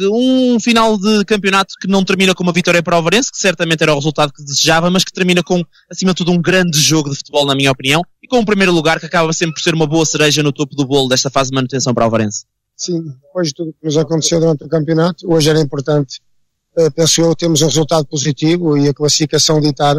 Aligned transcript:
um 0.00 0.58
final 0.58 0.96
de 0.96 1.24
campeonato 1.24 1.74
que 1.80 1.86
não 1.86 2.04
termina 2.04 2.34
com 2.34 2.42
uma 2.42 2.52
vitória 2.52 2.82
para 2.82 2.98
o 2.98 3.02
Varense, 3.02 3.30
que 3.30 3.38
certamente 3.38 3.82
era 3.82 3.92
o 3.92 3.96
resultado 3.96 4.32
que 4.32 4.42
desejava, 4.42 4.90
mas 4.90 5.04
que 5.04 5.12
termina 5.12 5.42
com, 5.42 5.62
acima 5.90 6.12
de 6.12 6.16
tudo, 6.16 6.32
um 6.32 6.40
grande 6.40 6.78
jogo 6.78 7.10
de 7.10 7.16
futebol, 7.16 7.44
na 7.44 7.54
minha 7.54 7.70
opinião, 7.70 8.02
e 8.22 8.26
com 8.26 8.38
um 8.38 8.44
primeiro 8.44 8.72
lugar 8.72 8.98
que 8.98 9.06
acaba 9.06 9.32
sempre 9.32 9.54
por 9.54 9.60
ser 9.60 9.74
uma 9.74 9.86
boa 9.86 10.06
cereja 10.06 10.42
no 10.42 10.52
topo 10.52 10.74
do 10.74 10.86
bolo 10.86 11.08
desta 11.08 11.28
fase 11.30 11.50
de 11.50 11.54
manutenção 11.54 11.92
para 11.92 12.06
o 12.06 12.10
Varense. 12.10 12.44
Sim, 12.76 13.02
depois 13.22 13.48
de 13.48 13.54
tudo 13.54 13.72
que 13.72 13.84
nos 13.86 13.96
aconteceu 13.96 14.40
durante 14.40 14.64
o 14.64 14.68
campeonato, 14.68 15.30
hoje 15.30 15.50
era 15.50 15.60
importante, 15.60 16.20
uh, 16.78 16.90
penso 16.92 17.20
eu, 17.20 17.34
termos 17.36 17.60
um 17.60 17.66
resultado 17.66 18.06
positivo 18.06 18.78
e 18.78 18.88
a 18.88 18.94
classificação 18.94 19.60
ditar 19.60 19.96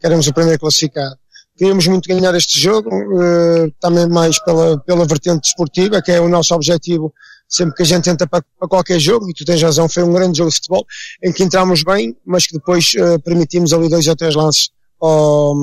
que 0.00 0.06
éramos 0.06 0.26
o 0.26 0.32
primeiro 0.32 0.58
classificado. 0.58 1.16
Queríamos 1.56 1.86
muito 1.86 2.08
ganhar 2.08 2.34
este 2.34 2.58
jogo, 2.58 2.88
uh, 2.88 3.70
também 3.80 4.08
mais 4.08 4.38
pela, 4.42 4.78
pela 4.78 5.04
vertente 5.04 5.42
desportiva, 5.42 6.00
que 6.00 6.12
é 6.12 6.20
o 6.20 6.28
nosso 6.28 6.54
objetivo 6.54 7.12
sempre 7.52 7.74
que 7.74 7.82
a 7.82 7.86
gente 7.86 8.04
tenta 8.04 8.26
para, 8.26 8.42
para, 8.58 8.68
qualquer 8.68 8.98
jogo, 8.98 9.28
e 9.28 9.34
tu 9.34 9.44
tens 9.44 9.62
razão, 9.62 9.88
foi 9.88 10.02
um 10.02 10.12
grande 10.12 10.38
jogo 10.38 10.50
de 10.50 10.56
futebol, 10.56 10.86
em 11.22 11.30
que 11.30 11.44
entramos 11.44 11.84
bem, 11.84 12.16
mas 12.24 12.46
que 12.46 12.54
depois 12.54 12.92
uh, 12.94 13.20
permitimos 13.20 13.74
ali 13.74 13.90
dois 13.90 14.08
ou 14.08 14.16
três 14.16 14.34
lances 14.34 14.70
ao, 14.98 15.54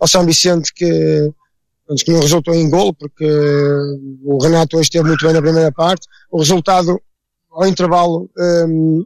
ao 0.00 0.08
São 0.08 0.26
Vicente 0.26 0.74
que, 0.74 1.32
que 2.04 2.12
não 2.12 2.20
resultou 2.20 2.52
em 2.52 2.68
gol, 2.68 2.92
porque 2.92 3.24
o 4.24 4.42
Renato 4.42 4.76
hoje 4.76 4.86
esteve 4.86 5.06
muito 5.06 5.24
bem 5.24 5.32
na 5.32 5.40
primeira 5.40 5.70
parte. 5.70 6.06
O 6.32 6.38
resultado, 6.38 7.00
ao 7.50 7.66
intervalo, 7.66 8.28
um, 8.68 9.04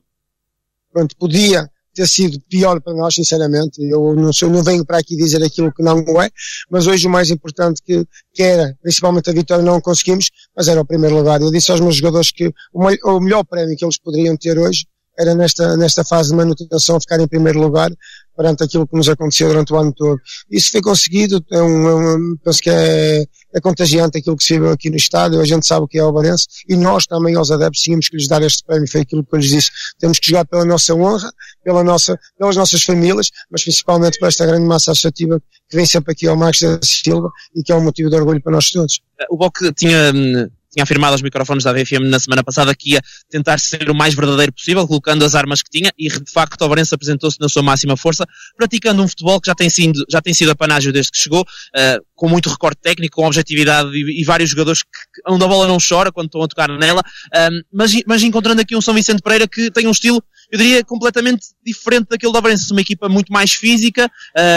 pronto, 0.90 1.14
podia 1.18 1.70
ter 1.94 2.08
sido 2.08 2.40
pior 2.48 2.80
para 2.80 2.94
nós, 2.94 3.14
sinceramente. 3.14 3.82
Eu 3.82 4.14
não, 4.14 4.32
sou, 4.32 4.48
não 4.50 4.62
venho 4.62 4.84
para 4.84 4.98
aqui 4.98 5.16
dizer 5.16 5.42
aquilo 5.42 5.72
que 5.72 5.82
não 5.82 5.98
é, 6.20 6.30
mas 6.70 6.86
hoje 6.86 7.06
o 7.06 7.10
mais 7.10 7.30
importante 7.30 7.82
que, 7.84 8.04
que 8.32 8.42
era, 8.42 8.76
principalmente 8.82 9.30
a 9.30 9.32
vitória, 9.32 9.64
não 9.64 9.80
conseguimos, 9.80 10.30
mas 10.56 10.68
era 10.68 10.80
o 10.80 10.86
primeiro 10.86 11.16
lugar. 11.16 11.40
Eu 11.40 11.50
disse 11.50 11.70
aos 11.70 11.80
meus 11.80 11.96
jogadores 11.96 12.30
que 12.30 12.52
o, 12.72 12.88
o 13.10 13.20
melhor 13.20 13.44
prémio 13.44 13.76
que 13.76 13.84
eles 13.84 13.98
poderiam 13.98 14.36
ter 14.36 14.58
hoje 14.58 14.86
era 15.18 15.34
nesta, 15.34 15.76
nesta 15.76 16.04
fase 16.04 16.30
de 16.30 16.36
manutenção 16.36 17.00
ficar 17.00 17.20
em 17.20 17.28
primeiro 17.28 17.60
lugar 17.60 17.90
perante 18.36 18.64
aquilo 18.64 18.86
que 18.86 18.96
nos 18.96 19.08
aconteceu 19.08 19.48
durante 19.48 19.72
o 19.72 19.76
ano 19.76 19.92
todo. 19.92 20.18
Isso 20.50 20.70
foi 20.72 20.80
conseguido, 20.80 21.44
é 21.50 21.62
um, 21.62 21.88
é 21.88 21.94
um, 21.94 22.36
penso 22.42 22.60
que 22.62 22.70
é, 22.70 23.24
é 23.54 23.60
contagiante 23.60 24.18
aquilo 24.18 24.36
que 24.36 24.44
se 24.44 24.58
viu 24.58 24.70
aqui 24.70 24.90
no 24.90 24.96
estádio, 24.96 25.40
a 25.40 25.44
gente 25.44 25.66
sabe 25.66 25.84
o 25.84 25.88
que 25.88 25.98
é 25.98 26.04
o 26.04 26.12
Barense, 26.12 26.46
e 26.68 26.76
nós 26.76 27.06
também, 27.06 27.34
aos 27.36 27.50
adeptos, 27.50 27.80
tínhamos 27.80 28.08
que 28.08 28.16
lhes 28.16 28.28
dar 28.28 28.42
este 28.42 28.64
prémio, 28.64 28.90
foi 28.90 29.02
aquilo 29.02 29.24
que 29.24 29.34
eu 29.34 29.38
lhes 29.38 29.50
disse. 29.50 29.70
Temos 29.98 30.18
que 30.18 30.30
jogar 30.30 30.44
pela 30.46 30.64
nossa 30.64 30.94
honra, 30.94 31.30
pela 31.64 31.84
nossa, 31.84 32.18
pelas 32.38 32.56
nossas 32.56 32.82
famílias, 32.82 33.30
mas 33.50 33.62
principalmente 33.62 34.18
por 34.18 34.28
esta 34.28 34.46
grande 34.46 34.66
massa 34.66 34.92
associativa 34.92 35.40
que 35.68 35.76
vem 35.76 35.86
sempre 35.86 36.12
aqui 36.12 36.26
ao 36.26 36.36
Max 36.36 36.60
da 36.60 36.78
Silva 36.82 37.30
e 37.54 37.62
que 37.62 37.72
é 37.72 37.74
um 37.74 37.82
motivo 37.82 38.10
de 38.10 38.16
orgulho 38.16 38.42
para 38.42 38.52
nós 38.52 38.70
todos. 38.70 39.00
O 39.30 39.36
Boc 39.36 39.56
tinha 39.76 40.12
hum, 40.14 40.48
tinha 40.72 40.82
afirmado 40.82 41.12
aos 41.12 41.22
microfones 41.22 41.64
da 41.64 41.72
VFM 41.72 42.08
na 42.08 42.18
semana 42.18 42.42
passada 42.42 42.74
que 42.74 42.92
ia 42.92 43.02
tentar 43.28 43.60
ser 43.60 43.90
o 43.90 43.94
mais 43.94 44.14
verdadeiro 44.14 44.52
possível, 44.52 44.86
colocando 44.88 45.24
as 45.24 45.34
armas 45.34 45.60
que 45.62 45.70
tinha, 45.70 45.92
e 45.98 46.08
de 46.08 46.32
facto 46.32 46.62
o 46.62 46.68
Varense 46.68 46.94
apresentou-se 46.94 47.38
na 47.38 47.48
sua 47.48 47.62
máxima 47.62 47.96
força, 47.96 48.26
praticando 48.56 49.02
um 49.02 49.08
futebol 49.08 49.40
que 49.40 49.46
já 49.46 49.54
tem 49.54 49.68
sido, 49.68 50.04
já 50.10 50.22
tem 50.22 50.32
sido 50.32 50.50
apanágio 50.50 50.92
desde 50.92 51.12
que 51.12 51.18
chegou, 51.18 51.42
uh, 51.42 52.04
com 52.14 52.28
muito 52.28 52.48
recorde 52.48 52.78
técnico, 52.80 53.16
com 53.16 53.26
objetividade 53.26 53.90
e, 53.90 54.22
e, 54.22 54.24
vários 54.24 54.48
jogadores 54.48 54.82
que, 54.82 54.88
onde 55.28 55.44
a 55.44 55.48
bola 55.48 55.68
não 55.68 55.76
chora 55.76 56.10
quando 56.10 56.26
estão 56.26 56.42
a 56.42 56.48
tocar 56.48 56.68
nela, 56.70 57.00
uh, 57.00 57.64
mas, 57.72 57.92
mas 58.06 58.22
encontrando 58.22 58.62
aqui 58.62 58.74
um 58.74 58.80
São 58.80 58.94
Vicente 58.94 59.22
Pereira 59.22 59.46
que 59.46 59.70
tem 59.70 59.86
um 59.86 59.90
estilo 59.90 60.22
eu 60.52 60.58
diria, 60.58 60.84
completamente 60.84 61.46
diferente 61.64 62.08
daquele 62.10 62.30
da 62.30 62.40
Varense. 62.40 62.70
Uma 62.70 62.82
equipa 62.82 63.08
muito 63.08 63.32
mais 63.32 63.54
física, 63.54 64.10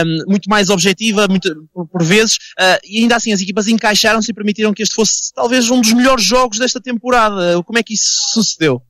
um, 0.05 0.29
muito 0.29 0.49
mais 0.49 0.69
objetiva, 0.69 1.25
muito, 1.29 1.69
por, 1.89 2.03
vezes, 2.03 2.35
uh, 2.59 2.77
e 2.83 2.99
ainda 2.99 3.15
assim 3.15 3.31
as 3.31 3.39
equipas 3.39 3.69
encaixaram-se 3.69 4.29
e 4.29 4.33
permitiram 4.33 4.73
que 4.73 4.83
este 4.83 4.93
fosse 4.93 5.33
talvez 5.33 5.69
um 5.69 5.79
dos 5.79 5.93
melhores 5.93 6.25
jogos 6.25 6.59
desta 6.59 6.81
temporada. 6.81 7.63
Como 7.63 7.79
é 7.79 7.83
que 7.83 7.93
isso 7.93 8.33
sucedeu? 8.33 8.81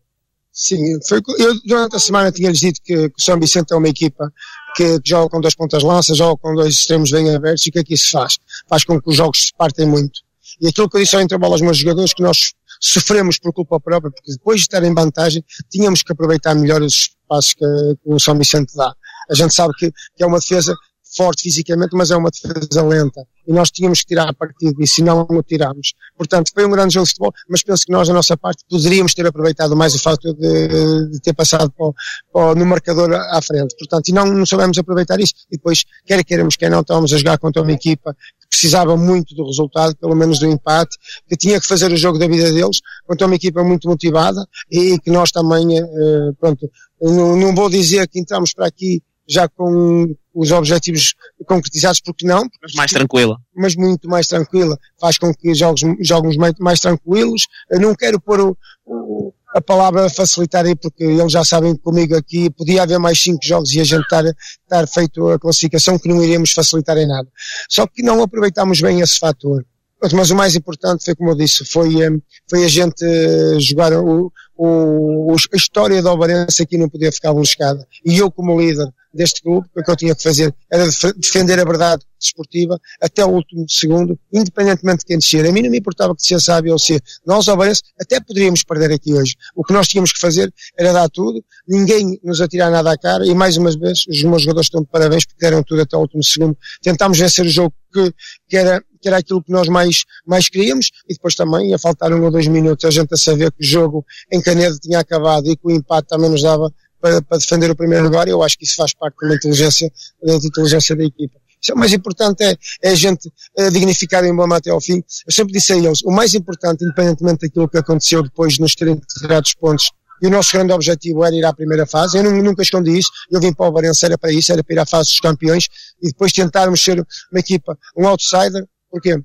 Sim, 0.52 0.98
foi, 1.08 1.22
eu 1.38 1.54
durante 1.64 1.96
a 1.96 2.00
semana 2.00 2.32
tinha-lhes 2.32 2.60
dito 2.60 2.82
que, 2.84 3.10
que, 3.10 3.16
o 3.20 3.22
São 3.22 3.40
Vicente 3.40 3.72
é 3.72 3.76
uma 3.76 3.90
equipa 3.90 4.34
que, 4.76 5.00
que 5.00 5.10
joga 5.10 5.30
com 5.30 5.40
dois 5.40 5.54
pontas 5.54 5.84
lanças, 5.84 6.18
joga 6.18 6.38
com 6.38 6.56
dois 6.56 6.74
extremos 6.74 7.12
bem 7.12 7.36
abertos 7.36 7.68
e 7.68 7.70
o 7.70 7.74
que 7.74 7.80
é 7.80 7.84
que 7.84 7.94
isso 7.94 8.10
faz? 8.10 8.38
Faz 8.68 8.84
com 8.84 9.00
que 9.00 9.10
os 9.10 9.16
jogos 9.16 9.48
se 9.48 9.54
partem 9.56 9.86
muito. 9.86 10.22
E 10.60 10.70
aquilo 10.70 10.90
que 10.90 10.98
eu 10.98 11.02
disse 11.02 11.16
ao 11.16 11.22
intervalo 11.22 11.54
aos 11.54 11.62
meus 11.62 11.78
jogadores, 11.78 12.14
que 12.14 12.24
nós 12.24 12.54
sofremos 12.80 13.38
por 13.38 13.54
culpa 13.54 13.80
própria, 13.80 14.12
porque 14.12 14.32
depois 14.32 14.62
de 14.62 14.64
estar 14.64 14.84
em 14.84 14.94
vantagem, 14.94 15.44
tínhamos 15.70 16.04
que 16.04 16.12
aproveitar 16.12 16.56
melhor 16.56 16.82
os 16.82 17.12
espaços 17.22 17.54
que, 17.54 17.66
que 18.04 18.14
o 18.14 18.20
São 18.20 18.38
Vicente 18.38 18.76
dá. 18.76 18.94
A 19.30 19.34
gente 19.34 19.54
sabe 19.54 19.74
que, 19.78 19.92
que 20.16 20.24
é 20.24 20.26
uma 20.26 20.40
defesa 20.40 20.76
forte 21.16 21.44
fisicamente, 21.44 21.96
mas 21.96 22.12
é 22.12 22.18
uma 22.18 22.30
defesa 22.30 22.84
lenta. 22.84 23.22
E 23.48 23.54
nós 23.54 23.70
tínhamos 23.70 24.00
que 24.02 24.08
tirar 24.08 24.28
a 24.28 24.34
partir 24.34 24.74
disso 24.74 25.02
e 25.02 25.04
não 25.04 25.22
o 25.22 25.44
tirámos. 25.44 25.94
Portanto, 26.18 26.52
foi 26.54 26.66
um 26.66 26.72
grande 26.72 26.94
jogo 26.94 27.06
de 27.06 27.12
futebol, 27.12 27.34
mas 27.50 27.64
penso 27.64 27.86
que 27.86 27.92
nós, 27.92 28.08
da 28.08 28.14
nossa 28.14 28.36
parte, 28.36 28.64
poderíamos 28.70 29.14
ter 29.14 29.26
aproveitado 29.26 29.76
mais 29.76 29.94
o 29.94 30.00
facto 30.00 30.34
de, 30.34 31.10
de 31.12 31.20
ter 31.22 31.34
passado 31.34 31.72
para, 31.72 31.92
para, 32.34 32.56
no 32.56 32.66
marcador 32.66 33.14
à 33.14 33.42
frente. 33.42 33.76
Portanto, 33.78 34.10
e 34.10 34.12
não, 34.12 34.26
não 34.26 34.46
soubemos 34.46 34.78
aproveitar 34.78 35.20
isso. 35.20 35.34
E 35.52 35.58
depois, 35.58 35.86
quer 36.06 36.24
queiramos, 36.24 36.56
quer 36.56 36.70
não, 36.70 36.82
estávamos 36.82 37.14
a 37.14 37.18
jogar 37.18 37.38
contra 37.38 37.62
uma 37.62 37.72
equipa 37.72 38.16
precisava 38.56 38.96
muito 38.96 39.36
do 39.36 39.46
resultado, 39.46 39.96
pelo 39.98 40.16
menos 40.16 40.40
do 40.40 40.48
empate, 40.48 40.98
que 41.28 41.36
tinha 41.36 41.60
que 41.60 41.68
fazer 41.68 41.92
o 41.92 41.98
jogo 41.98 42.18
da 42.18 42.28
vida 42.28 42.52
deles, 42.52 42.80
contra 43.06 43.28
uma 43.28 43.36
equipa 43.36 43.64
muito 43.64 43.88
motivada 43.88 44.46
e 44.72 44.98
que 45.00 45.12
nós 45.12 45.30
também, 45.32 45.78
eh, 45.78 46.32
pronto, 46.40 46.70
não, 47.02 47.36
não 47.36 47.54
vou 47.54 47.70
dizer 47.70 48.08
que 48.08 48.20
entramos 48.20 48.54
para 48.54 48.68
aqui 48.68 49.04
já 49.28 49.50
com 49.50 50.16
os 50.34 50.52
objetivos 50.52 51.16
concretizados, 51.46 52.00
porque 52.00 52.26
não? 52.26 52.48
Mas 52.62 52.74
mais 52.74 52.92
tranquila. 52.92 53.38
Mas 53.56 53.76
muito 53.76 54.08
mais 54.08 54.28
tranquila. 54.28 54.78
Faz 55.00 55.18
com 55.18 55.34
que 55.34 55.54
jogos, 55.54 55.82
jogos 56.00 56.38
mais, 56.38 56.54
mais 56.60 56.80
tranquilos. 56.80 57.48
Eu 57.70 57.80
não 57.80 57.96
quero 57.96 58.22
pôr 58.22 58.40
o, 58.40 58.58
o, 58.86 59.34
a 59.56 59.62
palavra 59.62 60.10
facilitar 60.10 60.66
aí, 60.66 60.76
porque 60.76 61.02
eles 61.02 61.32
já 61.32 61.46
sabem 61.46 61.78
comigo 61.78 62.14
aqui, 62.14 62.50
podia 62.50 62.84
haver 62.84 63.00
mais 63.00 63.18
cinco 63.22 63.40
jogos 63.42 63.72
e 63.72 63.80
a 63.80 63.86
gente 63.86 64.04
estar, 64.04 64.26
estar 64.26 64.86
feito 64.86 65.30
a 65.30 65.40
classificação 65.40 65.98
que 65.98 66.10
não 66.10 66.22
iríamos 66.22 66.52
facilitar 66.52 66.98
em 66.98 67.08
nada. 67.08 67.30
Só 67.70 67.88
que 67.88 68.04
não 68.04 68.22
aproveitámos 68.22 68.82
bem 68.82 69.00
esse 69.00 69.18
fator. 69.18 69.66
Mas 70.12 70.30
o 70.30 70.36
mais 70.36 70.58
importante 70.58 71.06
foi, 71.06 71.16
como 71.16 71.30
eu 71.30 71.36
disse, 71.36 71.64
foi, 71.64 72.04
eh, 72.04 72.10
foi 72.50 72.66
a 72.66 72.68
gente 72.68 73.02
eh, 73.06 73.58
jogar 73.62 73.94
o, 73.94 74.30
o, 74.58 75.34
a 75.54 75.56
história 75.56 76.04
da 76.04 76.10
Alvarense 76.10 76.62
aqui 76.62 76.78
não 76.78 76.90
podia 76.90 77.12
ficar 77.12 77.34
beliscada. 77.34 77.88
E 78.06 78.18
eu, 78.18 78.30
como 78.30 78.60
líder 78.60 78.90
deste 79.16 79.42
clube, 79.42 79.68
o 79.76 79.84
que 79.84 79.90
eu 79.90 79.96
tinha 79.96 80.14
que 80.16 80.22
fazer 80.22 80.54
era 80.72 80.86
defender 81.18 81.60
a 81.60 81.64
verdade 81.64 82.04
desportiva 82.20 82.80
até 83.02 83.24
o 83.24 83.30
último 83.30 83.66
segundo, 83.70 84.20
independentemente 84.34 85.00
de 85.00 85.06
quem 85.06 85.18
descer. 85.18 85.46
A 85.46 85.52
mim 85.52 85.62
não 85.62 85.70
me 85.70 85.78
importava 85.78 86.14
que 86.16 86.22
descesse 86.22 86.52
A, 86.52 86.62
B 86.62 86.72
ou 86.72 86.80
C. 86.80 87.00
Nós, 87.26 87.48
Alvarense, 87.48 87.82
até 88.00 88.20
poderíamos 88.20 88.64
perder 88.64 88.92
aqui 88.92 89.14
hoje. 89.14 89.36
O 89.56 89.64
que 89.64 89.74
nós 89.74 89.88
tínhamos 89.88 90.12
que 90.12 90.20
fazer 90.20 90.54
era 90.78 90.92
dar 90.92 91.10
tudo, 91.10 91.44
ninguém 91.68 92.20
nos 92.24 92.42
atirar 92.42 92.70
nada 92.70 92.92
à 92.92 92.98
cara, 92.98 93.26
e 93.26 93.34
mais 93.34 93.58
uma 93.58 93.72
vez, 93.72 94.06
os 94.08 94.24
meus 94.24 94.42
jogadores 94.42 94.68
estão 94.68 94.82
de 94.82 94.88
parabéns 94.88 95.26
porque 95.26 95.40
deram 95.40 95.64
tudo 95.64 95.82
até 95.82 95.96
o 95.96 96.02
último 96.02 96.24
segundo. 96.24 96.58
Tentámos 96.82 97.18
vencer 97.18 97.46
o 97.46 97.50
jogo 97.50 97.74
que, 97.94 98.14
que 98.50 98.58
era 98.58 98.84
que 99.06 99.10
era 99.10 99.20
aquilo 99.20 99.44
que 99.44 99.52
nós 99.52 99.68
mais, 99.68 100.04
mais 100.26 100.50
queríamos, 100.50 100.90
e 101.08 101.14
depois 101.14 101.36
também 101.36 101.70
ia 101.70 101.78
faltar 101.78 102.12
um 102.12 102.24
ou 102.24 102.32
dois 102.32 102.48
minutos 102.48 102.86
a 102.86 102.90
gente 102.90 103.14
a 103.14 103.18
saber 103.18 103.52
que 103.52 103.64
o 103.64 103.64
jogo 103.64 104.04
em 104.32 104.42
Canedo 104.42 104.80
tinha 104.80 104.98
acabado 104.98 105.48
e 105.48 105.56
que 105.56 105.62
o 105.64 105.70
empate 105.70 106.08
também 106.08 106.28
nos 106.28 106.42
dava 106.42 106.74
para, 107.06 107.22
para 107.22 107.38
defender 107.38 107.70
o 107.70 107.76
primeiro 107.76 108.06
lugar, 108.06 108.28
eu 108.28 108.42
acho 108.42 108.58
que 108.58 108.66
isso 108.66 108.76
faz 108.76 108.94
parte 108.94 109.16
da 109.22 109.36
inteligência, 109.36 109.92
da 110.24 110.34
inteligência 110.34 110.96
da 110.96 111.04
equipa. 111.04 111.40
É 111.68 111.74
o 111.74 111.78
mais 111.78 111.94
importante 111.94 112.44
é, 112.44 112.56
é 112.84 112.90
a 112.90 112.96
gente 112.96 113.32
é, 113.58 113.70
dignificar 113.70 114.24
o 114.24 114.28
emblema 114.28 114.58
até 114.58 114.70
ao 114.70 114.82
fim. 114.82 115.04
Eu 115.26 115.34
sempre 115.34 115.54
disse 115.54 115.74
a 115.74 115.78
eles, 115.78 116.02
o 116.04 116.12
mais 116.12 116.34
importante, 116.34 116.84
independentemente 116.84 117.48
daquilo 117.48 117.68
que 117.68 117.78
aconteceu 117.78 118.22
depois 118.22 118.54
de 118.54 118.62
nos 118.62 118.76
terem 118.76 119.00
tirado 119.20 119.46
os 119.46 119.54
pontos, 119.54 119.92
e 120.22 120.28
o 120.28 120.30
nosso 120.30 120.52
grande 120.54 120.72
objetivo 120.72 121.26
era 121.26 121.36
ir 121.36 121.44
à 121.44 121.54
primeira 121.54 121.86
fase. 121.86 122.18
Eu 122.18 122.24
nunca 122.24 122.62
escondi 122.62 122.98
isso. 122.98 123.12
Eu 123.30 123.42
vim 123.42 123.54
para 123.54 123.68
o 123.68 123.72
Varense, 123.72 124.06
era 124.06 124.18
para 124.18 124.32
isso, 124.32 124.52
era 124.52 124.64
para 124.64 124.76
ir 124.76 124.80
à 124.80 124.86
fase 124.86 125.10
dos 125.10 125.20
campeões 125.20 125.68
e 126.02 126.08
depois 126.08 126.32
tentarmos 126.32 126.82
ser 126.82 127.06
uma 127.32 127.40
equipa, 127.40 127.78
um 127.98 128.08
outsider, 128.08 128.66
Porquê? 128.90 129.22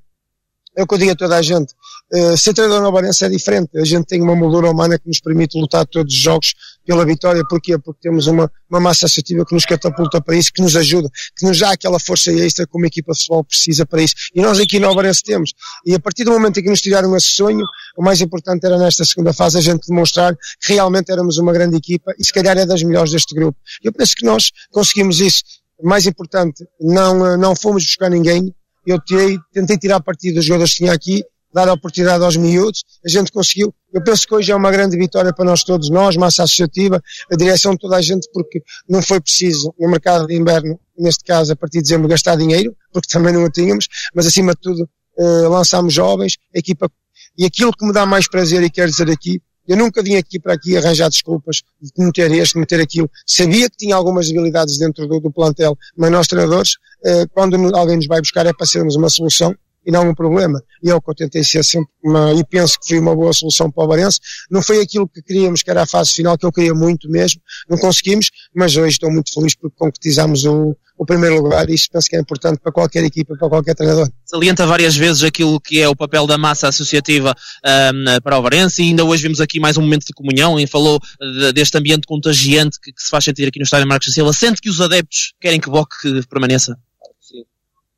É 0.76 0.82
o 0.82 0.86
que 0.86 0.94
eu 0.94 0.98
digo 0.98 1.12
a 1.12 1.14
toda 1.14 1.36
a 1.36 1.42
gente. 1.42 1.72
Uh, 2.12 2.36
ser 2.36 2.52
treinador 2.54 2.82
no 2.82 2.90
Barense 2.90 3.24
é 3.24 3.28
diferente. 3.28 3.78
A 3.78 3.84
gente 3.84 4.06
tem 4.06 4.20
uma 4.20 4.34
moldura 4.34 4.68
humana 4.68 4.98
que 4.98 5.06
nos 5.06 5.20
permite 5.20 5.56
lutar 5.58 5.86
todos 5.86 6.12
os 6.12 6.20
jogos 6.20 6.54
pela 6.84 7.04
vitória. 7.04 7.42
Porquê? 7.48 7.78
Porque 7.78 8.00
temos 8.02 8.26
uma, 8.26 8.50
uma 8.68 8.80
massa 8.80 9.06
associativa 9.06 9.46
que 9.46 9.54
nos 9.54 9.64
catapulta 9.64 10.20
para 10.20 10.34
isso, 10.36 10.52
que 10.52 10.60
nos 10.60 10.74
ajuda, 10.74 11.08
que 11.36 11.46
nos 11.46 11.58
dá 11.60 11.70
aquela 11.70 12.00
força 12.00 12.32
extra 12.32 12.66
que 12.66 12.76
uma 12.76 12.88
equipa 12.88 13.12
de 13.12 13.18
futebol 13.18 13.44
precisa 13.44 13.86
para 13.86 14.02
isso. 14.02 14.14
E 14.34 14.42
nós 14.42 14.58
aqui 14.58 14.80
no 14.80 14.88
Alvarense 14.88 15.22
temos. 15.22 15.52
E 15.86 15.94
a 15.94 16.00
partir 16.00 16.24
do 16.24 16.32
momento 16.32 16.58
em 16.58 16.64
que 16.64 16.70
nos 16.70 16.80
tiraram 16.80 17.16
esse 17.16 17.28
sonho, 17.28 17.64
o 17.96 18.02
mais 18.02 18.20
importante 18.20 18.66
era 18.66 18.76
nesta 18.76 19.04
segunda 19.04 19.32
fase 19.32 19.58
a 19.58 19.60
gente 19.60 19.86
demonstrar 19.86 20.34
que 20.60 20.72
realmente 20.72 21.12
éramos 21.12 21.38
uma 21.38 21.52
grande 21.52 21.76
equipa 21.76 22.12
e 22.18 22.24
se 22.24 22.32
calhar 22.32 22.58
é 22.58 22.66
das 22.66 22.82
melhores 22.82 23.12
deste 23.12 23.34
grupo. 23.36 23.56
Eu 23.84 23.92
penso 23.92 24.16
que 24.16 24.26
nós 24.26 24.50
conseguimos 24.72 25.20
isso. 25.20 25.44
Mais 25.82 26.06
importante, 26.06 26.66
não, 26.80 27.36
não 27.38 27.54
fomos 27.54 27.84
buscar 27.84 28.10
ninguém, 28.10 28.52
eu 28.86 28.98
tirei, 29.00 29.38
tentei 29.52 29.78
tirar 29.78 30.00
partido 30.00 30.34
dos 30.34 30.44
jogadores 30.44 30.72
que 30.72 30.78
tinha 30.78 30.92
aqui, 30.92 31.24
dar 31.52 31.68
oportunidade 31.68 32.24
aos 32.24 32.36
miúdos, 32.36 32.84
a 33.04 33.08
gente 33.08 33.32
conseguiu. 33.32 33.74
Eu 33.92 34.02
penso 34.02 34.26
que 34.26 34.34
hoje 34.34 34.52
é 34.52 34.56
uma 34.56 34.70
grande 34.70 34.96
vitória 34.96 35.32
para 35.32 35.44
nós 35.44 35.64
todos, 35.64 35.90
nós, 35.90 36.16
massa 36.16 36.44
associativa, 36.44 37.02
a 37.30 37.36
direção 37.36 37.72
de 37.72 37.78
toda 37.78 37.96
a 37.96 38.00
gente, 38.00 38.28
porque 38.32 38.62
não 38.88 39.02
foi 39.02 39.20
preciso 39.20 39.74
no 39.78 39.88
mercado 39.88 40.26
de 40.26 40.34
inverno, 40.34 40.78
neste 40.98 41.24
caso 41.24 41.52
a 41.52 41.56
partir 41.56 41.78
de 41.78 41.84
dezembro, 41.84 42.08
gastar 42.08 42.36
dinheiro, 42.36 42.74
porque 42.92 43.08
também 43.12 43.32
não 43.32 43.44
o 43.44 43.50
tínhamos, 43.50 43.88
mas 44.14 44.26
acima 44.26 44.52
de 44.52 44.60
tudo 44.60 44.88
eh, 45.18 45.48
lançámos 45.48 45.92
jovens, 45.92 46.36
a 46.54 46.58
equipa, 46.58 46.90
e 47.36 47.44
aquilo 47.44 47.72
que 47.72 47.86
me 47.86 47.92
dá 47.92 48.06
mais 48.06 48.28
prazer 48.28 48.62
e 48.62 48.70
quero 48.70 48.90
dizer 48.90 49.10
aqui, 49.10 49.40
Eu 49.68 49.76
nunca 49.76 50.02
vim 50.02 50.16
aqui 50.16 50.36
para 50.40 50.54
aqui 50.54 50.76
arranjar 50.76 51.08
desculpas 51.08 51.62
de 51.80 52.04
meter 52.04 52.32
este, 52.32 52.54
de 52.54 52.60
meter 52.60 52.80
aquilo. 52.80 53.08
Sabia 53.24 53.70
que 53.70 53.76
tinha 53.76 53.94
algumas 53.94 54.26
debilidades 54.26 54.78
dentro 54.78 55.06
do, 55.06 55.20
do 55.20 55.30
plantel, 55.30 55.76
mas 55.96 56.10
nós 56.10 56.26
treinadores, 56.26 56.72
eh, 57.04 57.24
quando 57.32 57.54
alguém 57.76 57.96
nos 57.96 58.06
vai 58.08 58.20
buscar 58.20 58.46
é 58.46 58.52
para 58.52 58.66
sermos 58.66 58.96
uma 58.96 59.08
solução 59.08 59.54
e 59.84 59.90
não 59.90 60.08
um 60.10 60.14
problema. 60.14 60.62
E 60.82 60.90
é 60.90 60.94
o 60.94 61.00
que 61.00 61.10
eu 61.10 61.14
tentei 61.14 61.44
ser 61.44 61.64
sempre 61.64 61.90
uma, 62.02 62.32
e 62.32 62.44
penso 62.44 62.78
que 62.80 62.88
foi 62.88 62.98
uma 62.98 63.14
boa 63.14 63.32
solução 63.32 63.70
para 63.70 63.84
o 63.84 63.88
Barense. 63.88 64.18
Não 64.50 64.62
foi 64.62 64.80
aquilo 64.80 65.08
que 65.08 65.22
queríamos, 65.22 65.62
que 65.62 65.70
era 65.70 65.82
a 65.82 65.86
fase 65.86 66.12
final, 66.12 66.36
que 66.36 66.46
eu 66.46 66.52
queria 66.52 66.74
muito 66.74 67.08
mesmo, 67.08 67.40
não 67.68 67.78
conseguimos, 67.78 68.30
mas 68.54 68.76
hoje 68.76 68.92
estou 68.92 69.10
muito 69.10 69.32
feliz 69.32 69.54
porque 69.54 69.76
concretizamos 69.76 70.44
o, 70.44 70.76
o 71.00 71.06
primeiro 71.06 71.42
lugar 71.42 71.68
e 71.70 71.74
isso 71.74 71.88
penso 71.90 72.08
que 72.08 72.16
é 72.16 72.20
importante 72.20 72.60
para 72.60 72.70
qualquer 72.70 73.02
equipa, 73.04 73.34
para 73.34 73.48
qualquer 73.48 73.74
treinador. 73.74 74.10
Salienta 74.24 74.66
várias 74.66 74.94
vezes 74.94 75.22
aquilo 75.22 75.58
que 75.58 75.80
é 75.80 75.88
o 75.88 75.96
papel 75.96 76.26
da 76.26 76.36
massa 76.36 76.68
associativa 76.68 77.34
um, 77.64 78.20
para 78.22 78.38
o 78.38 78.42
Varense 78.42 78.82
e 78.82 78.86
ainda 78.88 79.04
hoje 79.04 79.22
vimos 79.22 79.40
aqui 79.40 79.58
mais 79.58 79.78
um 79.78 79.80
momento 79.80 80.04
de 80.06 80.12
comunhão 80.12 80.60
e 80.60 80.66
falou 80.66 81.00
de, 81.18 81.52
deste 81.52 81.78
ambiente 81.78 82.06
contagiante 82.06 82.78
que, 82.78 82.92
que, 82.92 83.02
se 83.02 83.08
faz 83.08 83.24
sentir 83.24 83.48
aqui 83.48 83.58
no 83.58 83.64
estádio 83.64 83.88
Marcos 83.88 84.12
Silva. 84.12 84.32
Sente 84.32 84.60
que 84.60 84.68
os 84.68 84.80
adeptos 84.80 85.32
querem 85.40 85.58
que 85.58 85.68
o 85.68 85.72
Boc 85.72 85.90
permaneça? 86.28 86.76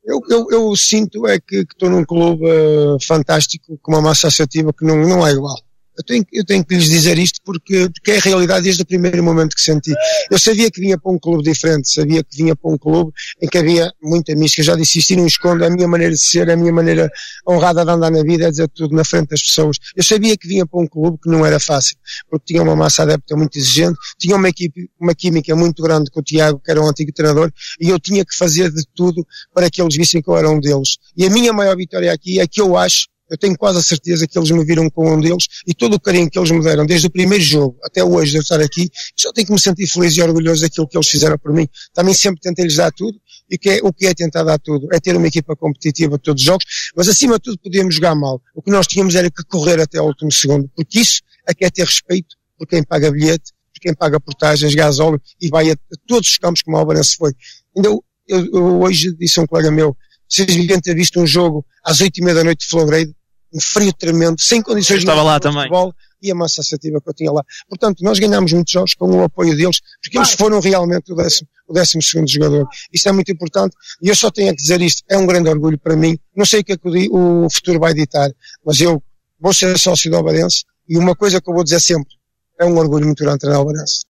Eu, 0.05 0.19
eu, 0.29 0.47
eu, 0.51 0.75
sinto 0.75 1.25
é 1.27 1.39
que, 1.39 1.57
estou 1.57 1.89
num 1.89 2.03
clube 2.03 2.45
uh, 2.45 2.97
fantástico, 3.01 3.77
com 3.81 3.93
uma 3.93 4.01
massa 4.01 4.27
associativa 4.27 4.73
que 4.73 4.85
não, 4.85 4.97
não 4.97 5.25
é 5.25 5.31
igual. 5.31 5.57
Eu 5.97 6.03
tenho, 6.03 6.25
eu 6.33 6.45
tenho 6.45 6.65
que 6.65 6.75
lhes 6.75 6.89
dizer 6.89 7.17
isto 7.19 7.39
porque, 7.45 7.89
porque 7.93 8.11
é 8.11 8.17
a 8.17 8.21
realidade 8.21 8.63
desde 8.63 8.81
o 8.81 8.85
primeiro 8.85 9.23
momento 9.23 9.55
que 9.55 9.61
senti. 9.61 9.93
Eu 10.31 10.39
sabia 10.39 10.69
que 10.71 10.79
vinha 10.79 10.97
para 10.97 11.11
um 11.11 11.19
clube 11.19 11.43
diferente, 11.43 11.91
sabia 11.93 12.23
que 12.23 12.35
vinha 12.35 12.55
para 12.55 12.71
um 12.71 12.77
clube 12.77 13.11
em 13.41 13.47
que 13.47 13.57
havia 13.57 13.91
muita 14.01 14.35
mística. 14.35 14.63
Já 14.63 14.75
disse 14.75 14.99
isto 14.99 15.11
e 15.11 15.15
não 15.15 15.27
escondo, 15.27 15.63
a 15.63 15.69
minha 15.69 15.87
maneira 15.87 16.13
de 16.13 16.21
ser, 16.21 16.49
a 16.49 16.55
minha 16.55 16.73
maneira 16.73 17.11
honrada 17.47 17.85
de 17.85 17.91
andar 17.91 18.09
na 18.09 18.23
vida 18.23 18.47
é 18.47 18.49
dizer 18.49 18.67
tudo 18.69 18.95
na 18.95 19.03
frente 19.03 19.29
das 19.29 19.41
pessoas. 19.41 19.77
Eu 19.95 20.03
sabia 20.03 20.35
que 20.35 20.47
vinha 20.47 20.65
para 20.65 20.79
um 20.79 20.87
clube 20.87 21.17
que 21.21 21.29
não 21.29 21.45
era 21.45 21.59
fácil, 21.59 21.95
porque 22.29 22.53
tinha 22.53 22.63
uma 22.63 22.75
massa 22.75 23.03
adepta 23.03 23.35
muito 23.35 23.57
exigente, 23.57 23.97
tinha 24.17 24.35
uma 24.35 24.49
equipe, 24.49 24.89
uma 24.99 25.13
química 25.13 25.55
muito 25.55 25.83
grande 25.83 26.09
com 26.09 26.19
o 26.19 26.23
Tiago, 26.23 26.59
que 26.59 26.71
era 26.71 26.81
um 26.81 26.87
antigo 26.87 27.11
treinador, 27.13 27.51
e 27.79 27.89
eu 27.89 27.99
tinha 27.99 28.25
que 28.25 28.35
fazer 28.35 28.71
de 28.71 28.83
tudo 28.95 29.25
para 29.53 29.69
que 29.69 29.81
eles 29.81 29.95
vissem 29.95 30.21
que 30.21 30.29
eu 30.29 30.37
era 30.37 30.49
um 30.49 30.59
deles. 30.59 30.97
E 31.15 31.25
a 31.25 31.29
minha 31.29 31.53
maior 31.53 31.75
vitória 31.75 32.11
aqui 32.11 32.39
é 32.39 32.47
que 32.47 32.59
eu 32.59 32.75
acho 32.75 33.12
eu 33.29 33.37
tenho 33.37 33.57
quase 33.57 33.79
a 33.79 33.81
certeza 33.81 34.27
que 34.27 34.37
eles 34.37 34.51
me 34.51 34.63
viram 34.63 34.89
com 34.89 35.13
um 35.13 35.19
deles 35.19 35.47
e 35.65 35.73
todo 35.73 35.95
o 35.95 35.99
carinho 35.99 36.29
que 36.29 36.37
eles 36.37 36.51
me 36.51 36.61
deram, 36.61 36.85
desde 36.85 37.07
o 37.07 37.09
primeiro 37.09 37.43
jogo 37.43 37.77
até 37.83 38.03
hoje 38.03 38.31
de 38.31 38.37
eu 38.37 38.41
estar 38.41 38.61
aqui, 38.61 38.89
só 39.15 39.31
tenho 39.31 39.47
que 39.47 39.53
me 39.53 39.59
sentir 39.59 39.87
feliz 39.87 40.15
e 40.15 40.21
orgulhoso 40.21 40.61
daquilo 40.61 40.87
que 40.87 40.97
eles 40.97 41.07
fizeram 41.07 41.37
por 41.37 41.53
mim. 41.53 41.67
Também 41.93 42.13
sempre 42.13 42.41
tentei 42.41 42.65
lhes 42.65 42.75
dar 42.75 42.91
tudo 42.91 43.17
e 43.49 43.57
que 43.57 43.69
é, 43.69 43.79
o 43.83 43.91
que 43.93 44.07
é 44.07 44.13
tentar 44.13 44.43
dar 44.43 44.59
tudo 44.59 44.87
é 44.91 44.99
ter 44.99 45.15
uma 45.15 45.27
equipa 45.27 45.55
competitiva 45.55 46.17
todos 46.17 46.41
os 46.41 46.45
jogos, 46.45 46.65
mas 46.95 47.07
acima 47.07 47.35
de 47.35 47.41
tudo 47.41 47.59
podíamos 47.59 47.95
jogar 47.95 48.15
mal. 48.15 48.41
O 48.55 48.61
que 48.61 48.71
nós 48.71 48.87
tínhamos 48.87 49.15
era 49.15 49.29
que 49.29 49.43
correr 49.43 49.79
até 49.79 49.99
ao 49.99 50.07
último 50.07 50.31
segundo, 50.31 50.69
porque 50.75 50.99
isso 50.99 51.21
é 51.47 51.53
que 51.53 51.65
é 51.65 51.69
ter 51.69 51.85
respeito 51.85 52.35
por 52.57 52.67
quem 52.67 52.83
paga 52.83 53.11
bilhete, 53.11 53.51
por 53.73 53.81
quem 53.81 53.93
paga 53.93 54.19
portagens, 54.19 54.73
gasóleo 54.73 55.21
e 55.41 55.49
vai 55.49 55.71
a, 55.71 55.75
todos 56.07 56.29
os 56.29 56.37
campos 56.37 56.61
como 56.61 56.77
o 56.77 56.79
Albarense 56.79 57.15
foi. 57.15 57.33
Ainda 57.75 57.89
eu, 57.89 58.03
eu, 58.27 58.45
eu, 58.53 58.81
hoje 58.81 59.15
disse 59.15 59.39
a 59.39 59.43
um 59.43 59.47
colega 59.47 59.71
meu, 59.71 59.95
vocês 60.33 60.47
deviam 60.47 60.81
ter 60.81 60.95
visto 60.95 61.19
um 61.19 61.27
jogo 61.27 61.63
às 61.83 62.01
oito 62.01 62.17
e 62.17 62.23
meia 62.23 62.35
da 62.35 62.43
noite 62.43 62.61
de 62.61 62.67
Flowgrade, 62.67 63.13
um 63.53 63.59
frio 63.59 63.93
tremendo, 63.93 64.41
sem 64.41 64.63
condições 64.63 65.01
de 65.01 65.05
lá 65.05 65.39
também. 65.39 65.63
futebol 65.63 65.93
e 66.23 66.31
a 66.31 66.35
massa 66.35 66.61
assertiva 66.61 66.99
que 67.01 67.09
eu 67.09 67.13
tinha 67.13 67.31
lá. 67.31 67.43
Portanto, 67.69 67.99
nós 68.01 68.17
ganhámos 68.17 68.51
muitos 68.53 68.71
jogos 68.71 68.95
com 68.95 69.05
o 69.11 69.23
apoio 69.23 69.55
deles, 69.55 69.79
porque 70.01 70.17
eles 70.17 70.31
foram 70.31 70.59
realmente 70.59 71.11
o 71.11 71.15
décimo, 71.15 71.47
o 71.67 71.73
décimo 71.73 72.01
segundo 72.01 72.27
jogador. 72.27 72.67
Isto 72.91 73.09
é 73.09 73.11
muito 73.11 73.31
importante 73.31 73.75
e 74.01 74.07
eu 74.07 74.15
só 74.15 74.31
tenho 74.31 74.49
a 74.49 74.55
dizer 74.55 74.81
isto, 74.81 75.03
é 75.07 75.17
um 75.17 75.27
grande 75.27 75.49
orgulho 75.49 75.77
para 75.77 75.95
mim. 75.95 76.17
Não 76.35 76.45
sei 76.45 76.61
o 76.61 76.63
que 76.63 76.71
é 76.71 76.77
que 76.77 77.09
o, 77.11 77.47
futuro 77.51 77.79
vai 77.79 77.93
ditar, 77.93 78.31
mas 78.65 78.79
eu 78.79 79.03
vou 79.39 79.53
ser 79.53 79.77
sócio 79.77 80.09
do 80.09 80.17
Alvarense 80.17 80.63
e 80.89 80.97
uma 80.97 81.15
coisa 81.15 81.39
que 81.39 81.47
eu 81.49 81.53
vou 81.53 81.63
dizer 81.63 81.81
sempre, 81.81 82.13
é 82.59 82.65
um 82.65 82.77
orgulho 82.77 83.05
muito 83.05 83.23
grande 83.23 83.39
treinar 83.39 83.59
o 83.59 83.67
Alvarense. 83.67 84.01